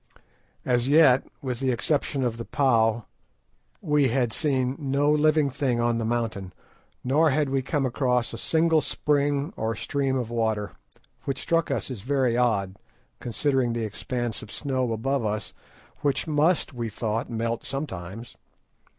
As 0.65 0.89
yet, 0.89 1.27
with 1.43 1.59
the 1.59 1.69
exception 1.69 2.23
of 2.23 2.37
the 2.37 2.43
pauw, 2.45 3.03
we 3.81 4.07
had 4.07 4.33
seen 4.33 4.75
no 4.79 5.11
living 5.11 5.47
thing 5.51 5.79
on 5.79 5.99
the 5.99 6.05
mountain, 6.05 6.53
nor 7.03 7.29
had 7.29 7.49
we 7.49 7.61
come 7.61 7.85
across 7.85 8.33
a 8.33 8.37
single 8.39 8.81
spring 8.81 9.53
or 9.55 9.75
stream 9.75 10.17
of 10.17 10.31
water, 10.31 10.71
which 11.25 11.39
struck 11.39 11.69
us 11.69 11.91
as 11.91 12.01
very 12.01 12.35
odd, 12.35 12.77
considering 13.19 13.73
the 13.73 13.85
expanse 13.85 14.41
of 14.41 14.51
snow 14.51 14.91
above 14.91 15.23
us, 15.23 15.53
which 15.99 16.25
must, 16.25 16.73
we 16.73 16.89
thought, 16.89 17.29
melt 17.29 17.63
sometimes. 17.63 18.37